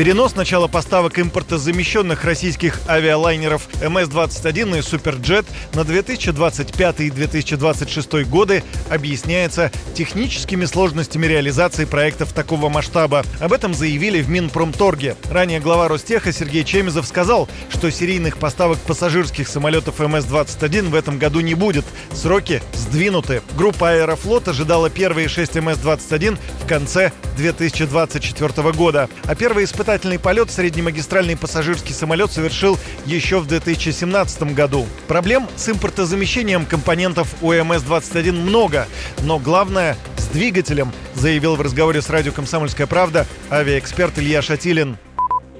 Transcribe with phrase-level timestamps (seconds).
[0.00, 9.70] Перенос начала поставок импортозамещенных российских авиалайнеров МС-21 и Суперджет на 2025 и 2026 годы объясняется
[9.92, 13.26] техническими сложностями реализации проектов такого масштаба.
[13.40, 15.16] Об этом заявили в Минпромторге.
[15.30, 21.40] Ранее глава Ростеха Сергей Чемизов сказал, что серийных поставок пассажирских самолетов МС-21 в этом году
[21.40, 21.84] не будет.
[22.14, 23.42] Сроки сдвинуты.
[23.54, 29.10] Группа Аэрофлот ожидала первые 6 МС-21 в конце 2024 года.
[29.24, 34.86] А первый испытательный полет среднемагистральный пассажирский самолет совершил еще в 2017 году.
[35.08, 38.86] Проблем с импортозамещением компонентов у МС-21 много,
[39.24, 44.96] но главное с двигателем, заявил в разговоре с радио «Комсомольская правда» авиаэксперт Илья Шатилин.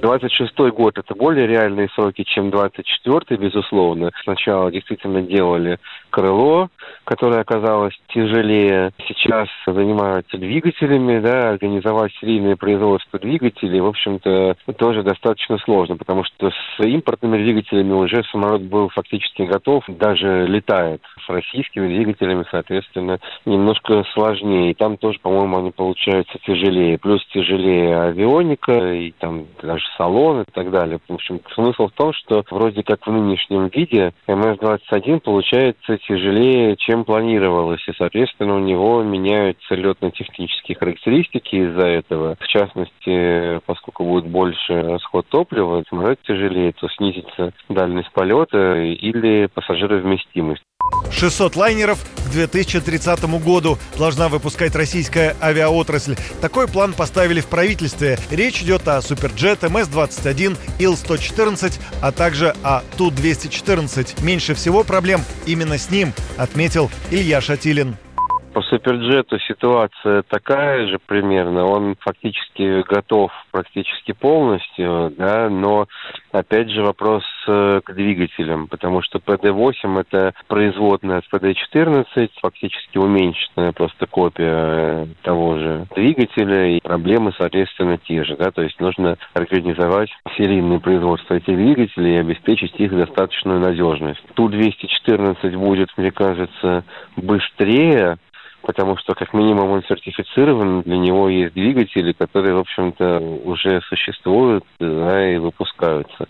[0.00, 4.10] 26 год это более реальные сроки, чем 24 безусловно.
[4.22, 5.78] Сначала действительно делали
[6.10, 6.68] крыло,
[7.04, 8.92] которое оказалось тяжелее.
[9.06, 16.50] Сейчас занимаются двигателями, да, организовать серийное производство двигателей, в общем-то, тоже достаточно сложно, потому что
[16.50, 21.02] с импортными двигателями уже самолет был фактически готов, даже летает.
[21.30, 24.70] Российскими двигателями, соответственно, немножко сложнее.
[24.70, 26.98] И там тоже, по-моему, они получаются тяжелее.
[26.98, 30.98] Плюс тяжелее авионика и там даже салон и так далее.
[31.08, 37.04] В общем, смысл в том, что вроде как в нынешнем виде МС-21 получается тяжелее, чем
[37.04, 42.36] планировалось, и, соответственно, у него меняются летно-технические характеристики из-за этого.
[42.40, 50.62] В частности, поскольку будет больше расход топлива, самолет тяжелее, то снизится дальность полета или пассажировместимость.
[51.20, 56.16] 600 лайнеров к 2030 году должна выпускать российская авиаотрасль.
[56.40, 58.18] Такой план поставили в правительстве.
[58.30, 64.22] Речь идет о Суперджет, МС-21, Ил-114, а также о Ту-214.
[64.24, 67.96] Меньше всего проблем именно с ним, отметил Илья Шатилин.
[68.52, 71.66] По Суперджету ситуация такая же примерно.
[71.66, 75.86] Он фактически готов практически полностью, да, но
[76.32, 83.70] опять же вопрос э, к двигателям, потому что ПД-8 это производная от ПД-14, фактически уменьшенная
[83.70, 89.16] просто копия э, того же двигателя, и проблемы, соответственно, те же, да, то есть нужно
[89.32, 94.22] организовать серийное производство этих двигателей и обеспечить их достаточную надежность.
[94.34, 96.84] Ту-214 будет, мне кажется,
[97.16, 98.18] быстрее,
[98.62, 104.64] потому что как минимум он сертифицирован, для него есть двигатели, которые, в общем-то, уже существуют
[104.78, 106.26] да, и выпускаются.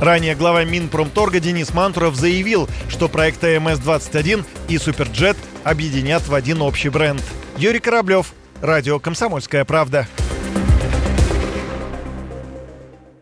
[0.00, 6.88] Ранее глава Минпромторга Денис Мантуров заявил, что проекты МС-21 и Суперджет объединят в один общий
[6.88, 7.22] бренд.
[7.56, 10.06] Юрий Кораблев, Радио «Комсомольская правда».